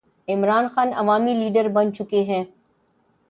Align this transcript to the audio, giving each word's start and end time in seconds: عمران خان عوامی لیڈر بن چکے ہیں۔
عمران 0.27 0.67
خان 0.67 0.93
عوامی 0.93 1.33
لیڈر 1.33 1.67
بن 1.67 1.93
چکے 1.93 2.23
ہیں۔ 2.23 2.43